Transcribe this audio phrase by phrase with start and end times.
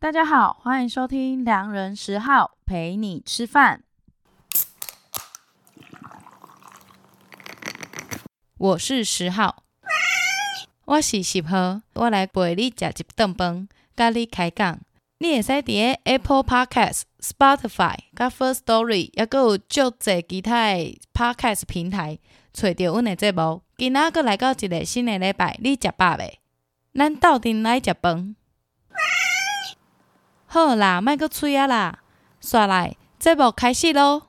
[0.00, 3.82] 大家好，欢迎收听良人十号陪你吃饭。
[8.58, 9.64] 我是十号，
[10.84, 14.78] 我是十号，我来陪你吃一顿饭，跟你开讲。
[15.18, 22.20] 你会使在 Apple Podcast、Spotify、跟 First Story，也阁有足侪其他的 Podcast 平台，
[22.52, 23.62] 找到阮的节目。
[23.76, 26.38] 今仔阁来到一个新的礼拜，你食饱未？
[26.94, 28.36] 咱斗阵来食饭。
[30.50, 31.98] 好啦，卖阁催啊啦，
[32.40, 34.22] 煞来节目开始喽。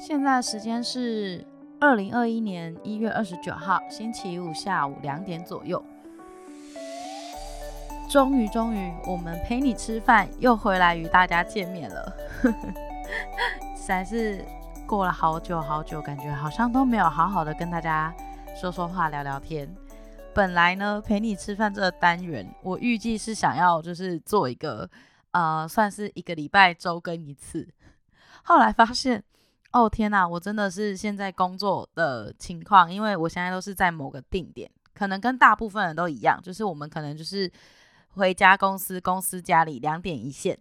[0.00, 1.46] 现在时间是
[1.78, 5.80] 二零二一年一月二十九号星期五下午两点左右。
[8.10, 12.12] 终于，终于，我们陪你吃饭又回来与大家见面了。
[13.86, 14.44] 实在是
[14.84, 18.12] 过了好久好久，感觉好像都没有好好的跟大家
[18.60, 19.72] 说说话、聊聊天。
[20.34, 24.90] 本来呢，陪你吃饭这个单元，我预计是想要就是做一个
[25.30, 27.68] 呃，算是一个礼拜周更一次。
[28.42, 29.22] 后来发现。
[29.72, 37.50] 哦天呐，我真的是现在工作的情况，因为我现在都是在某个定点，可能跟大部分人都一样，就是我们可能就是
[38.14, 40.58] 回家公司，公司家里两点一线，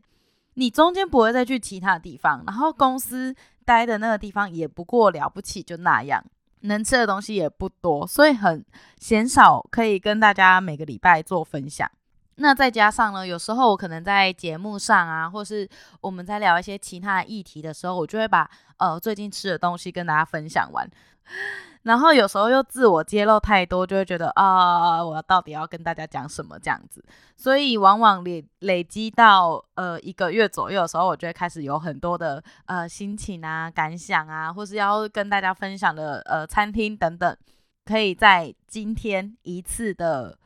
[0.56, 6.24] 你中间不会再去其他地方，然后公司待的那个地方也不过了不起就那样，
[6.62, 8.66] 能吃的东西也不多，所以很
[9.00, 11.90] 鲜少可以跟大家每个礼拜做分享。
[12.38, 15.68] 那再加上呢，有时候我可能在节目上啊，或是
[16.02, 20.90] 我们在聊一些其他的议题的时候，我就会把呃最近吃的东西跟大家分享完。
[21.84, 27.04] 然后有时候又自我揭露太多，就会觉得啊，我到底要跟大家讲什么这样子。
[27.38, 37.38] 所以往往累累积到呃一个月左右的时候，我就会开始有很多的呃心情啊、感想啊，或是要跟大家分享的呃餐厅等等，
[37.86, 40.38] 可以在今天一次的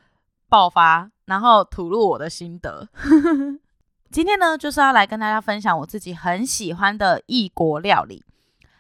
[0.50, 1.10] 爆发。
[1.26, 2.90] 然后吐露我的心得。
[4.10, 8.26] 今天呢，就是要来跟大家分享我自己很喜欢的异国料理。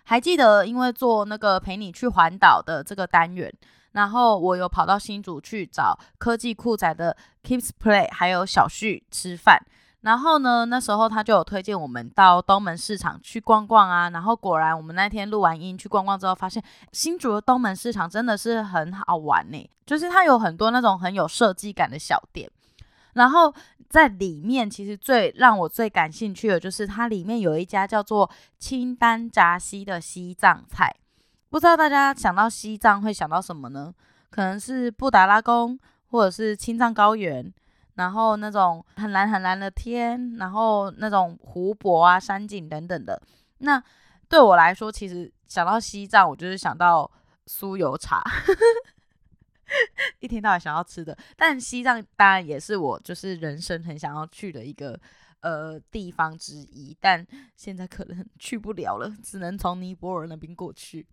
[0.03, 3.53] 还记得，因为做那个陪你去环岛的这个单元，
[3.91, 9.63] 然后我有跑到新竹去找科技酷仔的 Keeps Play，还有小旭吃饭。
[10.01, 14.09] 然后呢，那时候他就有推荐我们到东门市场去逛逛啊。
[14.11, 19.69] 然后果然，我们那天录完音去逛逛之后，发现新竹的东门市场真的是很好玩呢。
[19.85, 22.49] 就是它有很多那种很有设计感的小店。
[23.13, 23.53] 然后
[23.89, 30.95] 在里面，其实最让我最感兴趣的就是它里面有一家叫做清丹炸西的西藏菜。
[31.49, 33.93] 不知道大家想到西藏会想到什么呢？
[34.29, 35.77] 可能是布达拉宫，
[36.11, 37.51] 或者是青藏高原。
[37.99, 43.21] 然后那种很蓝很蓝的天，然后那种湖泊啊、山景等等的。
[43.57, 43.83] 那
[44.29, 47.11] 对我来说，其实想到西藏，我就是想到
[47.45, 48.23] 酥油茶，
[50.21, 51.17] 一天到晚想要吃的。
[51.35, 54.97] 但西藏当然也是我就是人生很想要去的一个
[55.41, 57.27] 呃地方之一，但
[57.57, 61.05] 现在可能去不了了，只能从尼泊尔那边过去。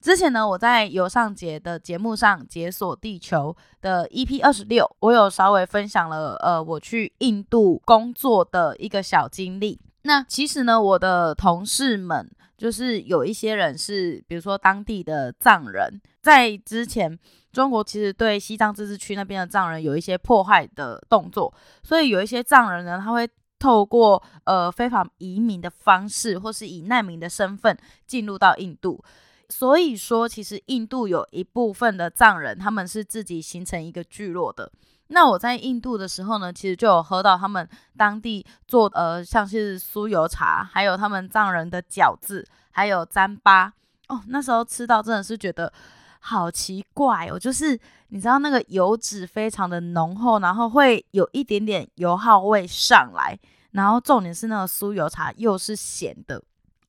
[0.00, 9.80] 之前呢，我在游尚杰的节目上《解锁地球》的 EP 二十六，我有稍微分享了呃我去印度工作的一个小经历。
[10.02, 17.18] 那其实呢，我的同事们就是有一些人是，比如说当地的藏人，在之前
[17.52, 21.52] 中国其实对西藏自治区那边的藏人有一些迫害的动作，
[21.82, 23.28] 所以有一些藏人呢，他会
[23.58, 29.02] 透过呃非法移民的方式，或是以难民的身份进入到印度。
[29.50, 34.70] 所以说，其实印度有一部分的藏人，他们是自己形成一个聚落的。
[35.08, 37.66] 那我在印度的时候呢，其实就有喝到他们
[37.96, 43.72] 当地做呃，像是酥油茶，还有他们藏人的饺子，还有糌粑。
[44.08, 45.72] 哦，那时候吃到真的是觉得
[46.20, 53.38] 好奇怪哦，就是你知道那个油脂非常的浓厚，然后会有一点点油耗味上来，
[53.70, 56.42] 然后重点是那个酥油茶又是咸的。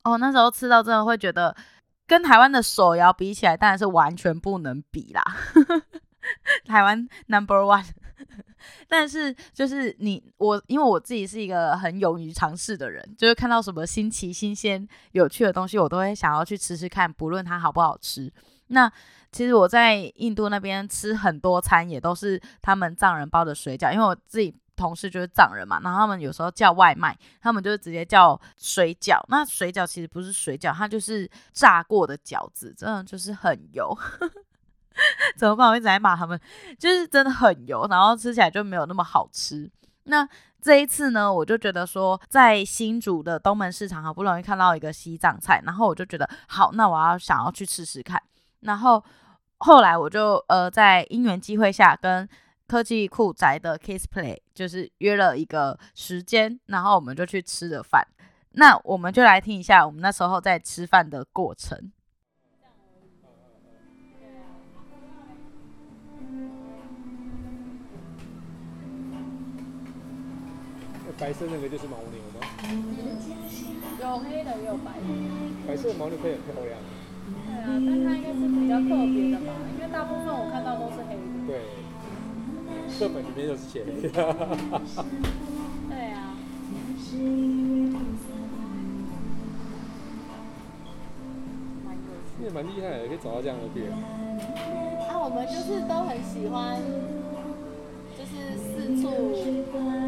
[0.04, 1.56] 哦，那时候吃到真的会觉得。
[2.10, 5.22] 跟台湾的手摇比起来，当然是完全不能比啦。
[6.66, 7.86] 台湾 Number One，
[8.90, 18.32] 但是就是你我，因为我自己是一个很勇于尝试的人，就是看到什么新奇、新鲜、有趣的东西，我都会想要去吃吃看，不论它好不好吃。
[18.66, 18.92] 那
[19.30, 24.52] 其实我在印度那边吃很多餐，也都是他们藏人包的水饺，因为我自己。
[24.80, 29.20] 同事就是藏人嘛，然后他们有时候叫外卖，他们就直接叫水饺。
[29.28, 33.94] 那水饺其实不是水饺，它就是炸过的饺子，真的就是很油。
[35.36, 35.68] 怎么办？
[35.68, 36.40] 我一直在骂他们，
[36.78, 39.70] 就是真的很油，然后吃起来就没有那么好吃。
[40.04, 40.28] 那
[40.60, 48.20] 这一次呢，我就觉得说，在新竹的东门市场好不容易看到一个西藏菜，然后我就觉得好，那我要想要去吃吃看。
[48.60, 49.02] 然后
[49.58, 52.28] 后来我就呃在因缘机会下跟
[52.70, 58.06] 科技酷宅的 Kiss Play 就是约了一个时间，然后我们就去吃了饭。
[58.52, 61.90] 那我们就来听一下我们那时候在吃饭的过程。
[71.18, 72.40] 白色那个就是牦牛吗？
[74.00, 75.06] 有黑的也有白的。
[75.66, 76.78] 白色的牦牛可以很漂亮。
[77.34, 81.22] 对啊，但它应该是比较特别的吧，因为大部分我看到都是黑的。
[81.48, 81.66] 对，
[82.98, 83.92] 课本里面就是写的。
[85.88, 86.34] 对啊。
[92.38, 93.90] 你 也蛮厉害的，可以找到这样的店。
[95.08, 96.78] 啊，我们就是都很喜欢。
[98.56, 99.08] 四处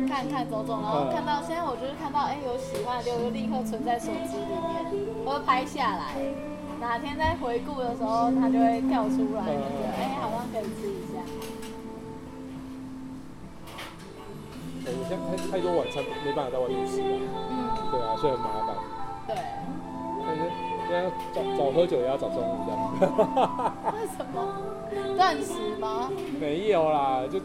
[0.09, 4.85] 看看走走，然后看到现在我就是看到哎、欸、有喜欢的，就立刻存在手机里面，
[5.25, 6.15] 或者拍下来，
[6.81, 11.21] 哪天在回顾的时候它就会跳出来，就觉得哎、欸、好像可以吃一下。
[14.85, 17.19] 对，现在太太多晚餐没办法在外面吃了，
[17.51, 18.77] 嗯，对啊，所以很麻烦。
[19.27, 19.37] 对。
[20.25, 20.43] 但是
[20.89, 22.79] 现在早早喝酒也要早中午这样。
[23.95, 25.17] 为什么？
[25.17, 26.11] 断食吗？
[26.41, 27.41] 没有啦，就。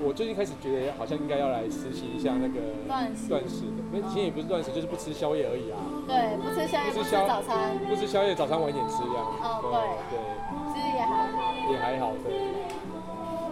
[0.00, 5.76] 我最近开始觉得好像应该要来实习一下那个断食，断食的，那其实也不是断食，就是不吃宵夜而已啊。
[6.06, 9.26] 对，不吃宵夜，不吃早餐，不吃宵夜，早餐晚一点吃这样。
[9.42, 10.22] 哦，对对，
[10.70, 12.30] 其实也还好，也还好，对。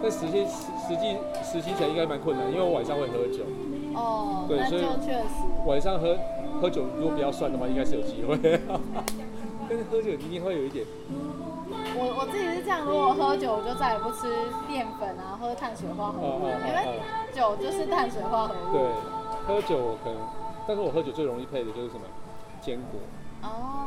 [0.01, 3.43] 但实际实际实习起来应该蛮困难，因为我晚上会喝酒。
[3.95, 5.25] 哦，对，所以确实
[5.65, 6.15] 晚上喝
[6.61, 8.37] 喝酒，如果不要算的话，应该是有机会。
[9.69, 10.85] 但是喝酒一定会有一点。
[11.99, 14.29] 我我自己是这样，如果喝酒，我就再也不吃
[14.67, 17.01] 淀粉啊，喝碳水化合物，因为
[17.33, 18.73] 酒就是碳水化合物。
[18.73, 18.81] 对，
[19.47, 20.19] 喝酒我可能，
[20.67, 22.01] 但是我喝酒最容易配的就是什么？
[22.61, 22.99] 坚果。
[23.43, 23.86] 哦，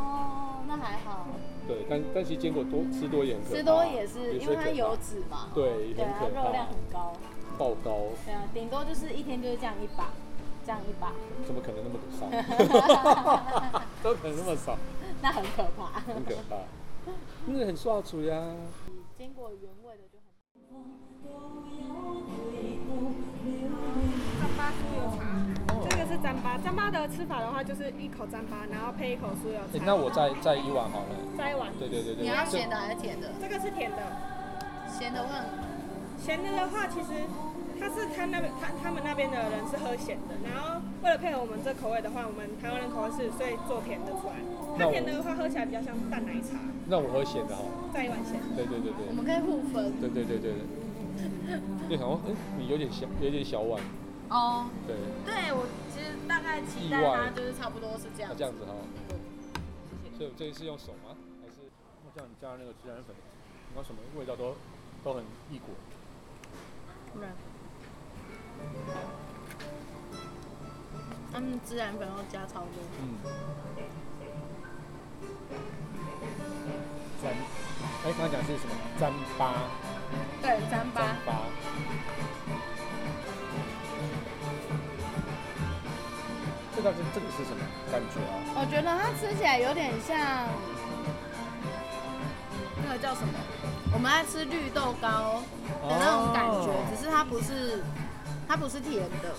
[0.70, 1.26] 那还好。
[1.66, 5.48] 对，但但其实坚果多吃多一点，吃多也是因为它油脂嘛。
[5.52, 7.12] 对，对啊，热量很高。
[7.58, 8.06] 爆高。
[8.24, 10.12] 对啊，顶多就是一天就是这样一把，
[10.64, 11.12] 这样一把。
[11.44, 12.30] 怎么可能那么少？
[14.00, 14.78] 都可能那么少。
[15.20, 16.00] 那很可怕。
[16.00, 16.56] 很可怕。
[17.46, 18.54] 那个很刷嘴呀，
[19.18, 21.09] 坚果原味的就很。
[26.20, 26.60] 糌粑。
[26.62, 29.78] 糌粑的吃法的话，就是一口糌粑，然后配一口酥油茶。
[29.78, 31.16] 欸、那我再再一碗好了。
[31.36, 31.68] 再一碗。
[31.78, 32.22] 对对对对。
[32.22, 33.32] 你要咸的还是甜的？
[33.40, 33.98] 这个是甜的。
[34.86, 35.44] 咸的话，
[36.18, 37.08] 咸的的话，其实。
[37.80, 44.36] 他是他那边他他们那边的人是喝咸的，然后为了配合我们这口味的话，我们台湾人口味是所以做甜的出来。
[44.76, 46.60] 那甜的话喝起来比较像淡奶茶。
[46.84, 47.64] 那我喝咸的哈。
[47.94, 48.36] 再一碗咸。
[48.54, 49.08] 对对对对。
[49.08, 49.96] 我们可以互分。
[49.98, 51.56] 对对对对对。
[51.88, 53.80] 你好，哎， 你有点小，有点小碗。
[54.28, 54.68] 哦。
[54.86, 54.94] 对。
[55.24, 55.64] 对，我
[56.30, 58.30] 大概期待它就是差不多是这样。
[58.38, 58.70] 这样子哈。
[60.16, 61.16] 所以我这一次用手吗？
[61.42, 61.66] 还是
[62.06, 63.16] 我叫你加那个孜然粉？
[63.74, 64.54] 然后什么味道都
[65.02, 65.74] 都很异国。
[67.18, 67.28] 对。
[71.32, 72.78] 他们孜然粉要加超多。
[73.00, 73.18] 嗯。
[77.20, 77.26] 糌，
[78.04, 78.72] 哎，刚刚讲是什么？
[79.00, 79.40] 糌粑。
[80.42, 80.96] 对，糌粑。
[80.96, 81.28] 糌粑。
[86.80, 87.60] 这道是这个是什么
[87.92, 88.32] 感觉啊？
[88.56, 90.48] 我觉得它吃起来有点像
[92.82, 93.34] 那个叫什么？
[93.92, 95.42] 我们爱吃绿豆糕
[95.86, 97.84] 的那种感觉，哦、只是它不是。
[98.50, 99.30] 它不是甜的，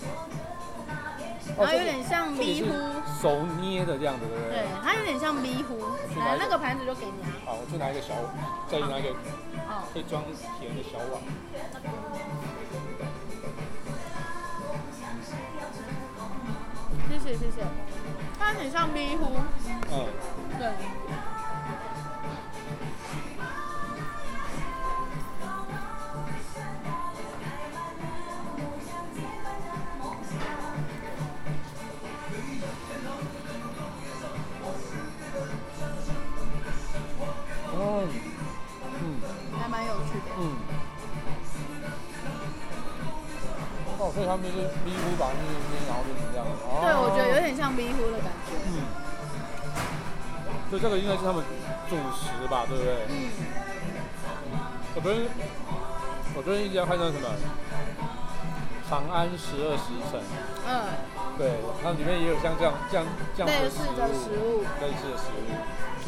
[1.58, 2.72] 然后有点像迷糊，
[3.20, 4.62] 手捏的这样子，对不对？
[4.62, 5.76] 对，它有点像迷糊。
[6.18, 7.28] 来，那个盘子就给你啊。
[7.44, 8.32] 好，我去拿一个小碗，
[8.70, 9.12] 再拿一个，
[9.92, 10.24] 可以装
[10.58, 11.20] 甜的小碗。
[17.32, 17.66] 谢谢谢谢，
[18.38, 19.24] 它很像迷糊。
[19.90, 20.06] 嗯，
[20.58, 21.31] 对。
[44.22, 46.46] 所以他们就是迷糊把那个捏，然后变成这样。
[46.78, 48.54] 对，我觉得有点像迷糊的感觉。
[48.70, 48.86] 嗯。
[50.70, 51.42] 所以这个应该是他们
[51.90, 53.02] 主食吧，对不对？
[53.10, 53.26] 嗯。
[54.94, 55.26] 我昨天，
[56.38, 57.26] 我昨天一直要看那什么？
[58.86, 60.22] 长安十二时辰。
[60.70, 60.70] 嗯。
[61.34, 63.02] 对，它里面也有像这样、这样、
[63.34, 64.62] 这样类似的食物。
[64.78, 65.50] 类似的食物。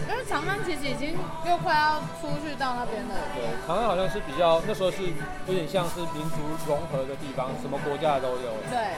[0.09, 3.15] 因为长安其实已经又快要出去到那边了。
[3.35, 5.03] 对，长安好像是比较那时候是
[5.47, 6.37] 有点像是民族
[6.67, 8.53] 融合的地方，什么国家的都有。
[8.71, 8.95] 对。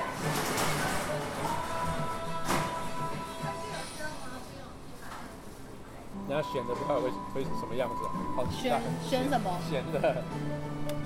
[6.28, 8.02] 你要选的不知道会会是什么样子，
[8.34, 8.80] 好期待。
[9.08, 9.50] 选选什么？
[9.70, 10.22] 咸的。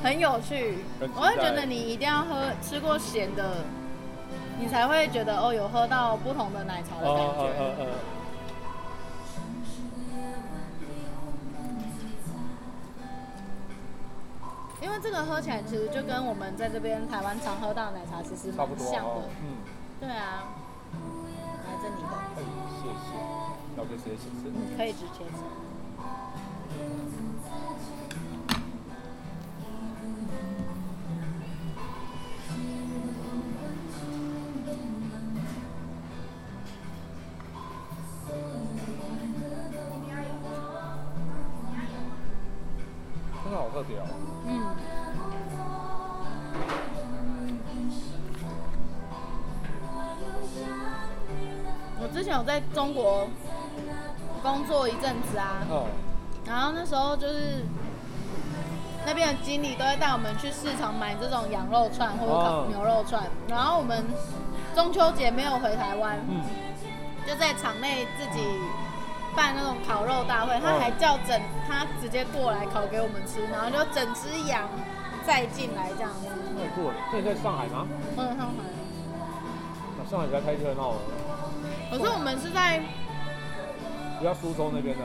[0.02, 0.78] 很有趣，
[1.14, 3.64] 我会觉得你一定要喝吃过咸的，
[4.58, 7.22] 你才会觉得哦，有喝到不同的奶茶的感觉。
[7.22, 7.86] 哦哦哦
[14.82, 19.28] 因为这个喝起来其实就跟我们在这边台湾常喝到的奶茶其实蛮像的。
[19.42, 19.56] 嗯，
[20.00, 20.44] 对啊。
[21.66, 22.08] 来这里的。
[22.80, 23.16] 谢谢。
[23.76, 24.28] 要不直接吃？
[24.44, 25.38] 嗯，可以直接吃。
[59.50, 64.06] 经理都会带我们去市场买这种羊肉串或者烤牛肉串，然后我们
[64.76, 66.20] 中秋节没有回台湾，
[67.26, 68.46] 就在场内自己
[69.34, 74.68] 办那种烤肉大会，他还叫整他直接过来烤给我们吃，然后就整只羊
[75.26, 76.28] 再进来这样子。
[76.56, 76.94] 太酷了！
[77.10, 77.88] 这在上海吗？
[78.18, 78.54] 嗯，上海。
[80.08, 80.98] 上海在开热闹了。
[81.90, 82.78] 可是我们是在，
[84.20, 85.04] 比较苏州那边的。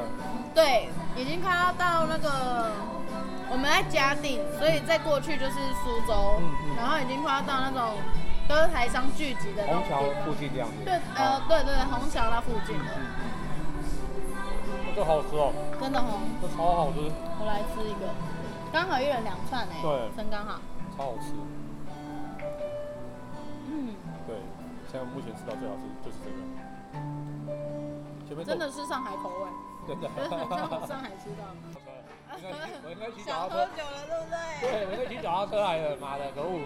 [0.54, 2.70] 对，已经快要到那个，
[3.52, 7.98] 我们在嘉定，所以再过去就是苏州，嗯嗯，然后已经快要到那种
[8.48, 10.76] 都是台商聚集的虹桥附近这样子。
[10.84, 12.92] 对，呃，对对对，虹桥那附近的。
[14.96, 15.52] 这好好吃哦。
[15.80, 16.24] 真的哦。
[16.42, 17.00] 这超好吃。
[17.40, 18.08] 我来吃一个，
[18.72, 19.82] 刚好一人两串哎。
[19.82, 20.10] 对。
[20.16, 20.60] 真刚好。
[20.96, 21.34] 超好吃。
[23.70, 23.94] 嗯。
[24.26, 24.36] 对，
[24.90, 26.18] 现在目前吃到最好吃就是
[28.28, 28.44] 这个。
[28.44, 29.46] 真的是上海口味，
[29.88, 30.10] 真的，
[30.88, 31.44] 上海吃到。
[32.84, 33.56] 我应该骑脚踏车。
[33.56, 34.36] 想喝酒了，对不对？
[34.62, 36.60] 对，我应该骑脚踏车来的，妈的，可恶！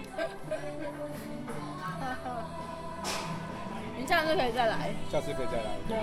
[3.98, 4.94] 你下次可以再来。
[5.12, 5.22] 下。
[5.22, 5.70] 次可以再来。
[5.88, 5.98] 对。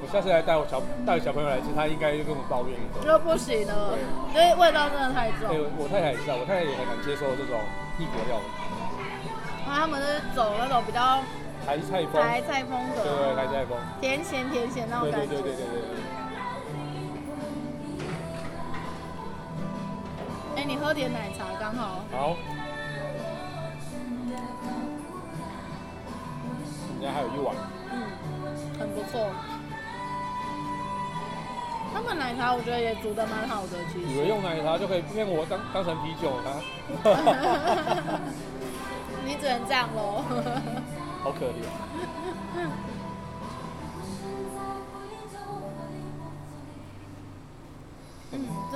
[0.00, 3.02] 我下次来带我小带小朋友来吃，他应该就跟我抱怨一种。
[3.02, 3.98] 就不行了，
[4.30, 5.48] 因为味道真的太重。
[5.50, 7.58] 对，我太太也是啊，我太太也很难接受这种
[7.98, 8.46] 异国料理。
[9.66, 11.18] 他们是走那种比较。
[11.66, 15.34] 台菜风，台菜风格，对对，台菜风，甜咸甜咸那种感觉。
[15.34, 15.77] 对对对对对
[20.88, 22.02] 喝点奶茶刚好。
[22.10, 22.34] 好。
[26.94, 27.54] 人家还有一碗。
[27.92, 28.08] 嗯，
[28.80, 29.28] 很不错。
[31.92, 34.06] 他们奶茶我觉得也煮的蛮好的，其实。
[34.14, 36.56] 以为用奶茶就可以骗我当当成啤酒啊？
[39.26, 40.24] 你只能这样喽。
[41.22, 41.68] 好可怜。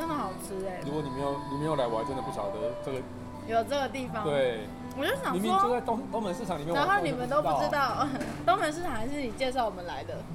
[0.02, 0.80] 真的好吃哎！
[0.84, 2.98] 如果你没有你没有来，我还真的不晓得这个
[3.46, 4.24] 有这个地方。
[4.24, 4.66] 对，
[4.98, 8.04] 我就想说，明明就在东东门市场里面，然后你们都不知道
[8.44, 10.16] 东门市场还是你介绍我们来的。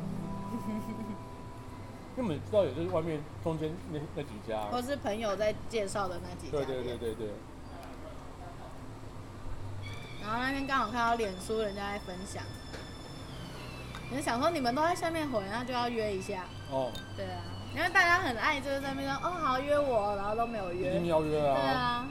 [2.15, 6.51] 因为我们知道也就是外面中间那那几家，或是朋友在介绍的那几家。
[6.51, 7.27] 对对对对对。
[10.21, 12.41] 然后那天刚好看到脸书，人家在分享，
[14.09, 16.45] 你就想说你们都在下面回，那就要约一下。
[16.71, 16.89] 哦。
[17.17, 17.43] 对啊，
[17.77, 20.89] 因为大家很爱就是在那边说哦，好约我，然后都没有约。
[20.89, 21.55] 一定要约啊。
[21.55, 22.07] 对啊。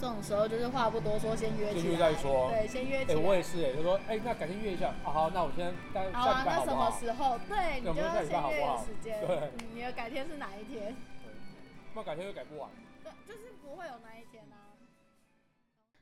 [0.00, 1.74] 这种时候就是话不多说，先约。
[1.74, 2.48] 先约再说。
[2.52, 3.18] 对，先约起来。
[3.18, 4.86] 哎，我也是哎，就说哎，那改天约一下。
[5.04, 6.32] 啊好，那我现在下下礼拜好好？
[6.32, 7.38] 好啊，那什么时候？
[7.48, 9.26] 对，你就要先约时间。
[9.26, 9.50] 对。
[9.74, 10.94] 你的改天是哪一天？
[11.96, 12.70] 那改天又改不完。
[13.02, 14.78] 对，就是不会有那一天啊。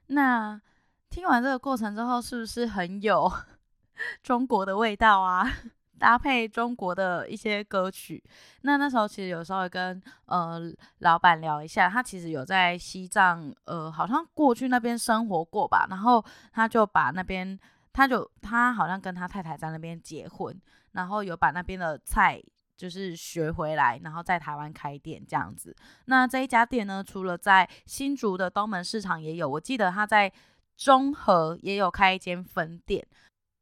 [0.08, 0.60] 那
[1.08, 3.32] 听完这个过程之后，是不是很有
[4.22, 5.50] 中国的味道啊？
[5.98, 8.22] 搭配中国的一些歌曲。
[8.62, 10.60] 那那时候其实有稍微跟呃
[11.00, 15.86] 老板聊一下，他其实有在西藏，呃，好像过去那边生活过吧。
[15.90, 17.58] 然后他就把那边，
[17.92, 20.58] 他就他好像跟他太太在那边结婚，
[20.92, 22.40] 然后有把那边的菜。
[22.78, 25.74] 就是学回来，然后在台湾开店这样子。
[26.04, 30.32] 那这一家店呢，除了在新竹的东门市场也有，我记得他在
[30.76, 33.04] 中和也有开一间分店。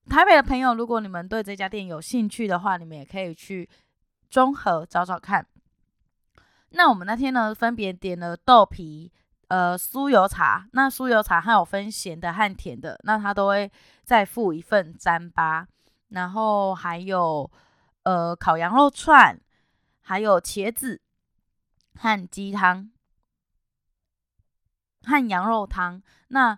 [0.09, 3.69] 台北的朋友，如果你们对这家店有兴趣的话，你们也可以去
[4.31, 5.47] 综合找找看。
[6.71, 9.13] 那我们那天呢，分别点了豆皮、
[9.49, 10.69] 呃酥油茶。
[10.73, 13.71] 那酥油茶它有分咸的和甜的，那它都会
[14.05, 15.67] 再附一份糌粑。
[16.11, 17.51] 然后还有
[18.05, 19.39] 呃烤羊肉串，
[20.03, 21.01] 还有茄子
[21.97, 22.91] 和鸡汤
[25.03, 26.01] 和羊肉汤。
[26.29, 26.57] 那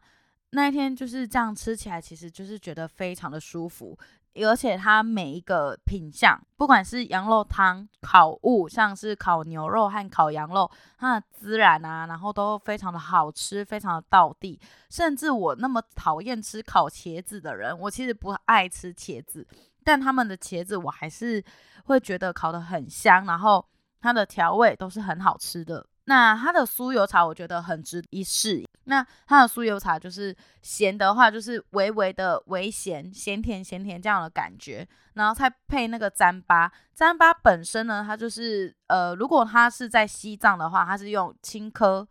[0.51, 3.99] 那一天就是这样吃起来，其实就是觉得非常的舒服。
[4.35, 14.61] 而且它每一个品相，不管是羊肉汤、烤物，像是烤牛肉和烤羊肉，它的孜然啊，然后都非常的好吃，非常的道地。
[14.91, 19.45] 甚至我那么讨厌吃烤茄子的人，我其实不爱吃茄子，
[19.83, 21.43] 但他们的茄子我还是
[21.87, 23.67] 会觉得烤的很香，然后
[24.01, 25.85] 它的调味都是很好吃的。
[26.05, 28.65] 那它的酥油茶我觉得很值得一试。
[28.89, 36.71] 那它的酥油茶就是咸的话，就是微微的微咸，咸甜咸甜这样的感觉，然后再配那个糌粑。
[36.97, 42.07] 糌粑本身呢，它就是呃，如果它是在西藏的话，它是用青稞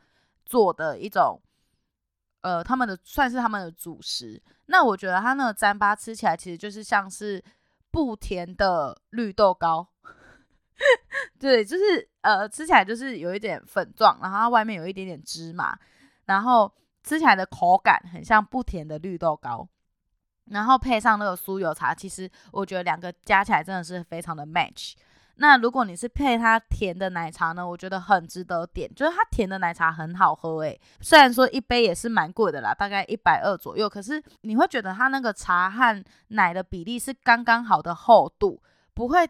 [0.45, 1.41] 做的一种，
[2.41, 4.39] 呃，他们的算是他们的主食。
[4.67, 7.43] 那我觉得它那个糌粑吃起来其实就是像是
[7.89, 9.87] 不甜的绿豆糕。
[11.39, 15.75] 对，就是呃，吃起来就是有一点粉状，然后它外面有一点点芝麻，
[16.27, 16.71] 然后
[17.03, 19.67] 吃起来的口感很像不甜的绿豆糕，
[20.45, 24.93] 然后配上那个酥油茶，其实我觉得两个加起来真的是非常的 match。
[25.39, 38.61] 那如果你是配它甜的奶茶呢，我觉得很值得点，就是它甜的奶茶很好喝诶，虽然说一杯也是蛮贵的啦，大概一百二左右，可是你会觉得它那个茶和奶的比例是刚刚好的厚度，
[38.93, 39.29] 不会。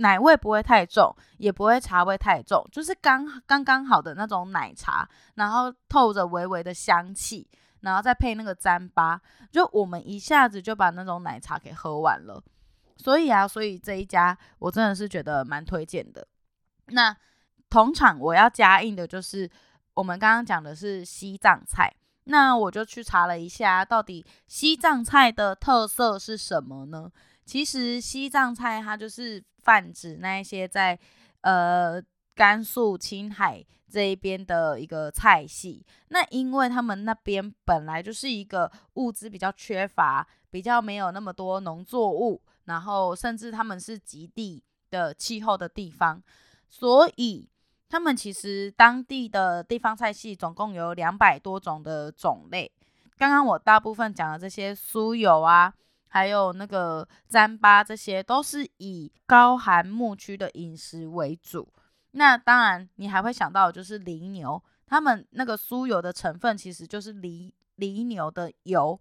[0.00, 7.46] 奶味不会太重，也不会茶味太重，就是刚刚刚好的那种奶茶，然后透着微微的香气，
[7.80, 9.20] 然后再配那个糌粑，
[9.52, 12.42] 就我们一下子就把那种奶茶给喝完了。
[12.96, 16.26] 所以啊，所以这一家我真的是觉得蛮推荐的。
[16.86, 17.14] 那
[17.68, 19.48] 同场我要加印的就是
[19.94, 27.10] 我们刚刚讲的是西藏菜，那我就去查了一下，到底西藏菜的特色是什么呢？
[27.50, 30.96] 其实西藏菜它就是泛指那一些在
[31.40, 32.00] 呃
[32.32, 35.84] 甘肃、青海这一边的一个菜系。
[36.10, 46.22] 那因为他们那边本来就是一个物资比较缺乏、比较没有那么多农作物，然后甚至他们是极地的气候的地方，
[46.68, 47.48] 所以
[47.88, 52.70] 他们其实当地的地方菜系总共有两百多种的种类。
[53.18, 55.74] 刚刚我大部分讲的这些酥油啊。
[56.10, 61.72] 还有那个糌粑，这些都是以高寒牧区的饮食为主。
[62.10, 69.00] 那当然，你还会想到就是犁牛，他们那个酥油的成分其实就是犁犁牛的油，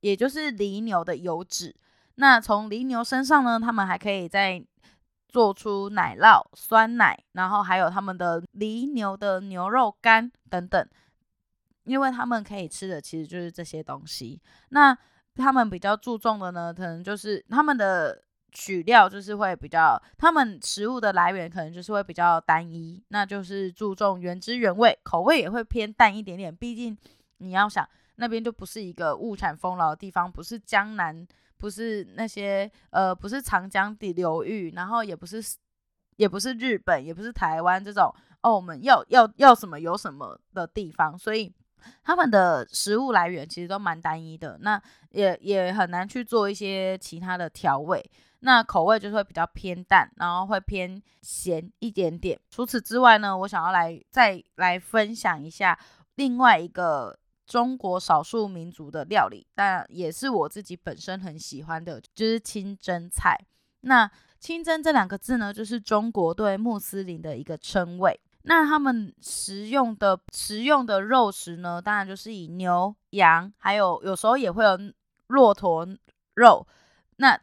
[0.00, 1.74] 也就是犁牛的油脂。
[2.14, 4.64] 那从犁牛身上呢，他们还可以再
[5.28, 10.88] 做出奶酪、酸奶，然后还有他们的犁牛的牛肉干等等，
[11.82, 14.40] 因为他们可以吃的其实就是这些东西。
[14.68, 14.96] 那
[15.36, 18.22] 他们比较注重的呢，可能就是他们的
[18.52, 26.54] 取料就是会比较，他们食物的来源可能就是会比较单一，那就是注重原汁原味，口味也会偏淡一点点。
[26.54, 26.96] 毕竟
[27.38, 31.26] 你要想那边就不是一个物产丰饶的地方，不是江南，
[31.58, 35.42] 不是那些呃，不是长江底流域，然后也不是
[36.16, 38.10] 也不是日本，也不是台湾这种
[38.42, 41.54] 哦，我们要要要什么有什么的地方，所以。
[42.02, 48.04] 他们的食物来源其实都蛮单一的，那也也很难去做一些其他的调味，
[48.40, 52.38] 那口味就是会比较偏淡，然后会偏咸一点点。
[52.50, 55.78] 除此之外呢，我想要来再来分享一下
[56.16, 63.38] 另外一个中国少数民族的料理，但也是我自己本身很喜欢的，就是清真菜。
[63.80, 68.20] 那清真这两个字呢，就是中国对穆斯林的一个称谓。
[68.48, 74.78] 那他们食用的食用的肉食呢，当然就是以牛、羊，还有有时候也会有
[75.26, 75.86] 骆驼
[76.34, 76.64] 肉。
[77.16, 77.38] 那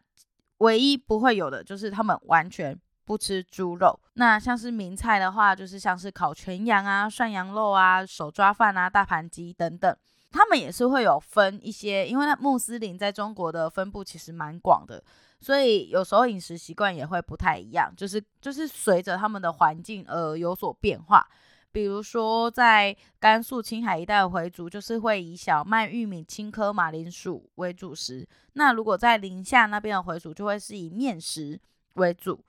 [0.60, 4.00] 唯一不会有的就是他们完全不吃猪肉。
[4.14, 9.94] 那像是名菜的话，就是像是烤全羊啊、涮羊肉啊、手抓饭啊、大盘鸡等等。
[10.34, 15.02] 他们也是会有分一些，因为那穆斯林在中国的分布其实蛮广的。
[15.40, 21.26] 所以有时候饮食习惯也会不太一样，就是就是随着他们的环境而有所变化。
[21.72, 28.28] 比如说在甘肃、青海一带的回族，就是会以小麦、玉米、青稞、马铃薯为主食。
[28.54, 31.60] 那如果在宁夏那边的回族，就会是以面食
[31.94, 32.44] 为主。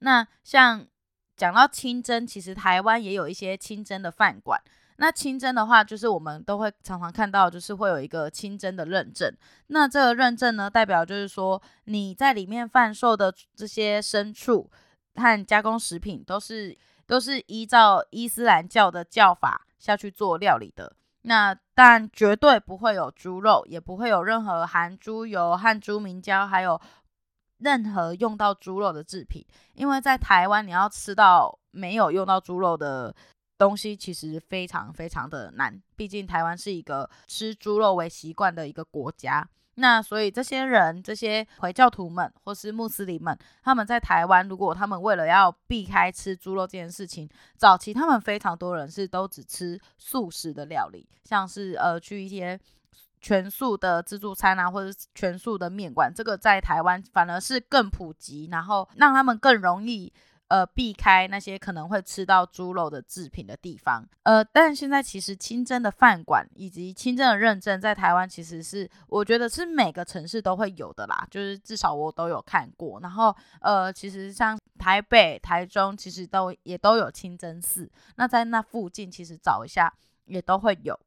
[0.00, 0.86] 那像
[1.36, 4.60] 讲到清真，其实台湾也有一些清真的饭馆。
[5.00, 9.32] 那清真的话，就是我们都会常常看到，就是会有一个清真的认证。
[9.68, 14.68] 那这个认证呢，代表就是说你在里面贩售的这些牲畜
[15.14, 20.92] 和加工食品，都是都是依照伊斯兰教的教法下去做料理的。
[21.22, 26.80] 那但绝对不会有猪肉，也不会有任何含猪油和猪明胶，还有
[27.58, 29.46] 任何用到猪肉的制品。
[29.74, 33.14] 因为在台湾，你要吃到没有用到猪肉的
[33.58, 35.82] 东西，其实非常非常的难。
[35.96, 39.46] 毕竟台湾是一个吃猪肉为习惯的一个国家。
[39.74, 52.58] 那所以这些人，这些回教徒们或是穆斯林们，他们在台湾，如果他们为了要避开吃猪肉这件事情，早期他们非常多人是都只吃素食的料理，像是呃去一些
[53.20, 60.12] 全素的自助餐啊，或者全素的面馆，这个在台湾反而是更普及，然后让他们更容易。
[60.48, 64.02] 呃，避开那些可能会吃到猪肉的制品的地方。
[64.22, 71.26] 呃，但现在其实清真的饭馆以及清真的认证在台湾其实是，我觉得是每个城市都会有的啦。
[71.30, 72.98] 就是至少我都有看过。
[73.00, 77.90] 然后，呃，其实像台北、台中，其实都也都有清真寺。
[78.16, 79.92] 那在那附近，其实找一下
[80.24, 80.98] 也都会有。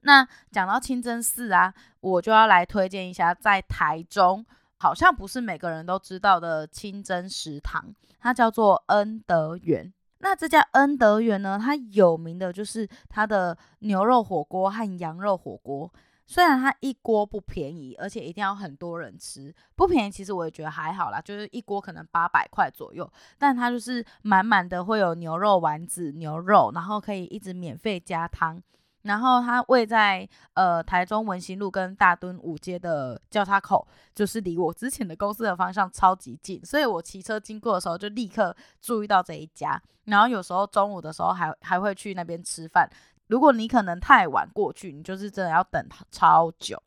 [0.00, 4.44] 那讲到清真寺啊，我就要来推荐一下在台中。
[4.78, 7.82] 好像不是每个人都知道的清真食堂，
[8.26, 9.92] 它叫做恩德园。
[10.18, 15.88] 那这家恩德园呢，它有名的就是它的牛肉火锅和羊肉火锅。
[16.26, 23.08] 虽然它一锅不便宜，而且一定要很多人吃，不便宜其实我也觉得还好啦，就是一锅可能八百块左右，
[23.38, 28.60] 但它就是满满的会有牛肉丸子、牛肉，然后可以一直免费加汤。
[29.06, 39.80] 然后它位在呃台中文心路跟大墩五街的交叉口，就是离我之前的公司的方向超级近，所以我骑车经过的时候就立刻注意到这一家。
[40.04, 42.88] 然后有时候中午的时候还还会去那边吃饭。
[43.28, 46.80] 如果你可能太晚过去，你就是真的要等超久。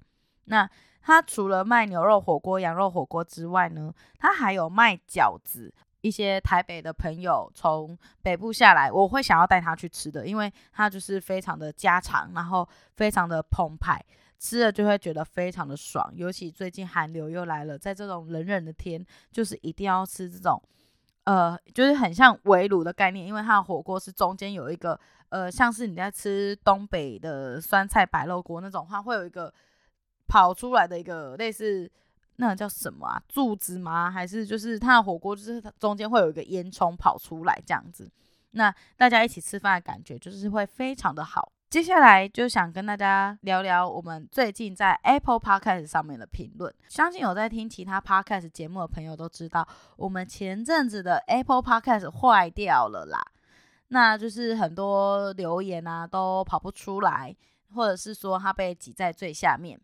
[0.45, 0.69] 那
[1.01, 5.73] 它除了卖牛肉火锅、羊肉火锅之外呢，它还有卖饺子。
[6.01, 14.03] 一些台北的朋友从北部下来，我会想要带他去吃的，因为他就是非常的家常，然后非常的澎湃，
[14.37, 16.09] 吃了就会觉得非常的爽。
[16.15, 20.61] 尤其最近寒流又来了，在这种冷冷的天，就是一定要吃这种，
[21.25, 29.53] 呃，就是很像围炉的概念，因为它的火锅是中间有一个，呃，像是你在吃东北的酸菜白肉锅那种话，会有一个
[30.27, 31.91] 跑出来的一个类似。
[32.41, 33.21] 那叫什么啊？
[33.27, 34.09] 柱子吗？
[34.09, 38.09] 还是就是它的火锅，就是它中间会有一个烟囱跑出来这样子。
[38.51, 41.51] 那大家一起吃饭的感觉就是会非常的好。
[41.69, 46.73] 接下来就想跟大家聊聊我们最近在 Apple Podcast 上面的评论。
[46.87, 53.19] 相信有在听其他 Podcast 节目的朋友都知道，我们前阵子的 Apple Podcast 坏掉了啦。
[53.89, 57.35] 那就是很多留言啊都跑不出来，
[57.75, 59.79] 或者是说它被挤在最下面。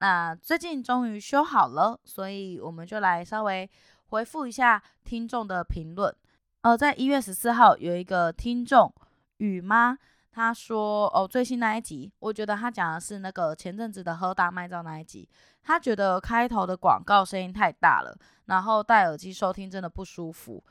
[0.00, 3.68] 那最近终于修好了，所以我们就来稍微
[4.06, 6.14] 回复一下听众的评论。
[6.60, 8.92] 呃，在一月十四号有一个听众
[9.38, 9.98] 雨妈，
[10.30, 15.28] 她说哦，最新那一集，我觉得她讲的是那个前阵子的喝大麦照那一集，
[15.62, 20.62] 她觉得开头的广告声音太大了，然后戴耳机收听真的不舒服。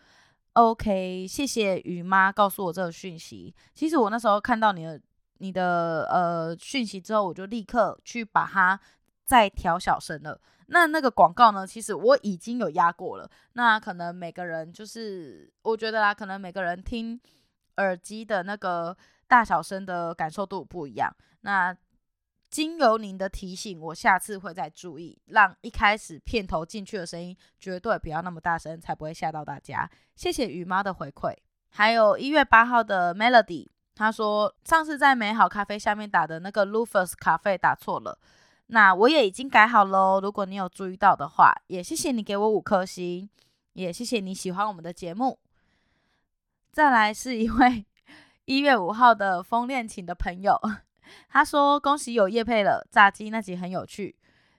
[0.54, 3.54] OK，谢谢雨妈告诉我这个讯息。
[3.74, 5.00] 其实我那时候看到你的
[5.40, 8.80] 你的呃讯息之后，我就立刻去把它。
[9.28, 10.40] 在调小声了。
[10.70, 11.68] 那那个广告呢？
[11.68, 13.30] 其实我已经有压过了。
[13.54, 17.20] 那可能每个人就是，我觉得啦，可能每个人听
[17.76, 21.13] 耳机的那个大小声的感受度不一样。
[21.42, 21.76] 那
[22.50, 29.90] 经由您的提醒，我下次会再注意，让一开始片头进去的声音绝对不要那么大声，才不会吓到大家。
[30.16, 31.34] 谢谢雨妈的回馈。
[31.70, 38.20] 还有一月八号的 Melody，他说上次在美好咖啡下面打的那个 Lufus 咖啡打错了。
[38.67, 43.30] 那我也已经改好喽，如果你有注意到的话，也谢谢你给我五颗星，
[43.73, 45.39] 也谢谢你喜欢我们的节目。
[46.71, 47.86] 再来是一位
[48.45, 50.60] 一月五号的风恋情的朋友，
[51.30, 54.15] 他说恭喜有叶配了，炸鸡那集很有趣。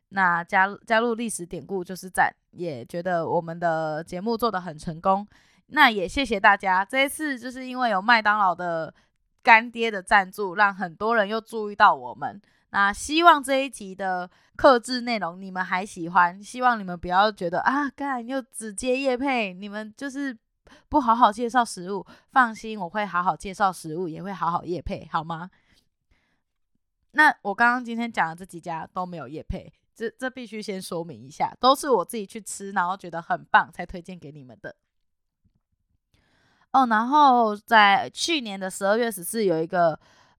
[0.09, 5.29] 那加加入历史典故就是赞，也觉得我们的节目做得很成功。
[5.66, 8.94] 那也谢谢大家，这一次就是因为有麦当劳的
[9.42, 12.40] 干爹的赞助，让很多人又注意到我们。
[12.71, 20.37] 那希望这一集的克制内容你们还喜欢，希望你们不要觉得啊，干又只接业配，你们就是
[20.91, 22.07] 不好好介绍食物。
[22.31, 25.51] 放心，我会好好介绍食物，也会好好业配，好吗？
[27.13, 34.77] 那我刚刚今天讲的这几家都没有业配，这这必须先说明一下，都是我自己去吃，然后觉得很棒才推荐给你们的。
[36.73, 39.99] 哦，然后在去年的十二月十四有一个。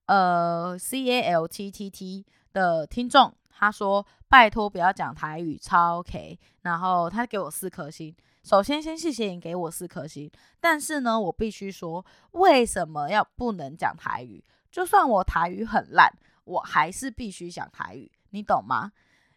[0.10, 8.16] 呃，C A L T T T 的听众，他说：“拜托不要讲台语，超 OK。”然后他给我四颗星。
[8.42, 10.32] 首先，先谢谢你给我四颗星。
[10.60, 14.44] 但是呢，我必须说，为什么要不能讲台语？
[14.72, 16.12] 就算我台语很烂，
[16.44, 18.92] 我还是必须讲台语，你懂吗？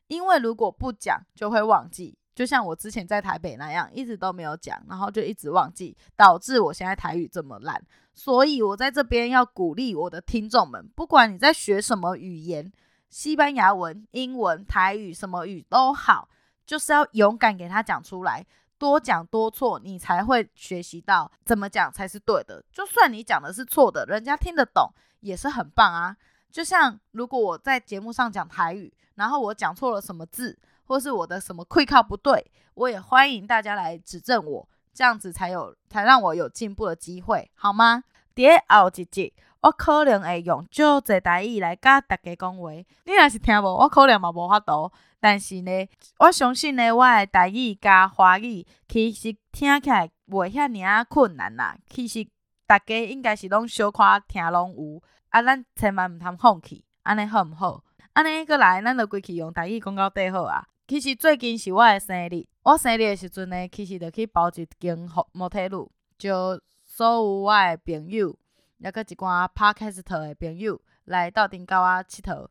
[0.07, 2.17] 因为如果不讲，就会忘记。
[2.35, 7.83] 就像我之前在台北那样，一直都没有讲，然后就一直忘记，导致我现在台语这么烂。
[8.14, 12.73] 所以我在这边要鼓励我的听众们，不管你在学什么语言，
[13.11, 16.29] 西班牙文、英文、台语，什么语都好，
[16.64, 18.47] 就是要勇敢给他讲出来，
[18.79, 22.64] 多讲多错，你才会学习到怎么讲才是对的。
[22.73, 24.90] 就算你讲的是错的，人家听得懂
[25.21, 26.16] 也是很棒啊。
[26.51, 30.59] 就像如果我在节目上讲台语，然后我讲错了什么字。
[30.85, 38.05] 或是我的什么会靠不对，我也欢迎大家来指正我，这样子才有才让我有进步的机会，好吗？
[38.35, 44.90] 第后一集我可能会用少侪台语来甲大家讲话，你若是听无，我可能嘛无法度。
[45.21, 51.77] 但是呢，我相信呢，我的台语加华语其实听起来袂遐尔啊困难啦。
[51.88, 52.27] 其实
[52.66, 57.85] 大家应该是拢小可听拢有，啊，咱千万毋通放弃，安尼好毋好？
[58.14, 60.66] 安尼阁来，咱就规气用台语讲到底好啊。
[60.87, 68.37] 其实最近是我的生日，我生日的时阵呢，其实就去包一间摩天路，就所有我的朋友，
[68.77, 72.48] 抑阁一寡 Podcast 的朋友来斗阵甲我佚佗。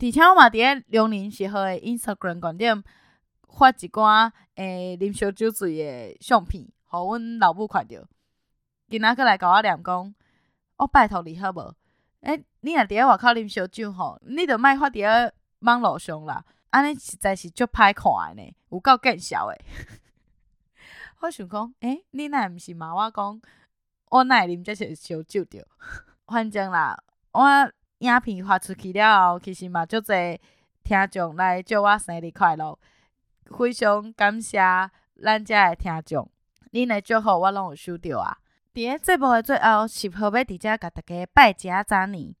[0.00, 2.82] 而且我嘛伫个辽宁时候的 Instagram 观点
[3.46, 8.08] 发一寡诶啉烧酒醉的相片，互阮老母看着。
[8.88, 10.14] 今仔阁来甲我念讲，
[10.78, 11.74] 我拜托你好无？
[12.20, 16.44] 诶、你若伫个外口啉烧酒吼，你着莫发伫个网络上啦。
[16.70, 19.64] 安尼实在是足歹看的呢，有够见笑诶。
[21.20, 23.40] 我想讲，诶、欸，你若毋是骂我讲，
[24.10, 25.66] 我哪会啉这些烧酒着？
[26.26, 27.42] 反正啦，我
[27.98, 30.38] 影片发出去了后，其实嘛足侪
[30.84, 32.78] 听众来祝我生日快乐，
[33.56, 34.58] 非常感谢
[35.22, 36.30] 咱遮诶听众，
[36.72, 38.38] 恁诶祝福我拢有收到啊。
[38.74, 42.34] 伫个节目诶最后，是否要伫遮甲大家拜一下早年，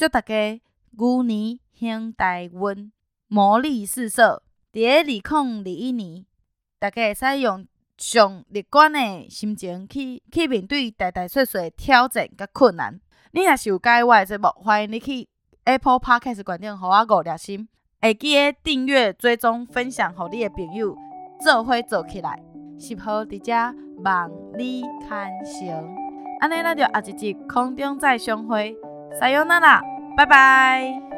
[0.00, 0.58] 祝大家
[0.96, 2.90] 牛年行大运。
[3.28, 5.20] 魔力四射，伫个二零
[5.62, 6.24] 二一年，
[6.78, 7.66] 大家会使用
[7.98, 12.98] 上乐观的心情去去面对大大小小的挑战甲困难。
[13.32, 15.28] 你若是有喜欢我的节目，欢迎你去
[15.64, 17.68] Apple Podcast 观点，互我五颗星，
[18.00, 20.96] 会记得订阅、追踪、分享，互你的朋友
[21.44, 22.42] 做伙做起来。
[22.78, 23.52] 是否伫遮
[24.02, 25.94] 望你看成？
[26.40, 28.74] 安尼咱就下一集空中再相会，
[29.18, 29.82] 撒由那拉，
[30.16, 31.09] 拜拜。